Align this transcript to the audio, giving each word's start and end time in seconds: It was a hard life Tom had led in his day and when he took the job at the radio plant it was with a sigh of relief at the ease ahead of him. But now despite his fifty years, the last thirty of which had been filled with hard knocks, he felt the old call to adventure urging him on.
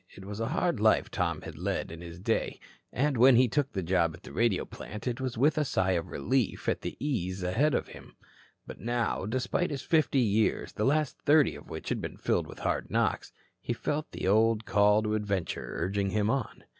It 0.09 0.25
was 0.25 0.39
a 0.39 0.47
hard 0.47 0.79
life 0.79 1.11
Tom 1.11 1.41
had 1.43 1.59
led 1.59 1.91
in 1.91 2.01
his 2.01 2.17
day 2.17 2.59
and 2.91 3.17
when 3.19 3.35
he 3.35 3.47
took 3.47 3.71
the 3.71 3.83
job 3.83 4.15
at 4.15 4.23
the 4.23 4.33
radio 4.33 4.65
plant 4.65 5.05
it 5.05 5.21
was 5.21 5.37
with 5.37 5.59
a 5.59 5.63
sigh 5.63 5.91
of 5.91 6.07
relief 6.07 6.67
at 6.67 6.81
the 6.81 6.97
ease 6.99 7.43
ahead 7.43 7.75
of 7.75 7.89
him. 7.89 8.15
But 8.65 8.79
now 8.79 9.27
despite 9.27 9.69
his 9.69 9.83
fifty 9.83 10.17
years, 10.17 10.73
the 10.73 10.85
last 10.85 11.19
thirty 11.19 11.53
of 11.53 11.69
which 11.69 11.89
had 11.89 12.01
been 12.01 12.17
filled 12.17 12.47
with 12.47 12.57
hard 12.57 12.89
knocks, 12.89 13.31
he 13.61 13.73
felt 13.73 14.09
the 14.11 14.27
old 14.27 14.65
call 14.65 15.03
to 15.03 15.13
adventure 15.13 15.71
urging 15.77 16.09
him 16.09 16.31
on. 16.31 16.63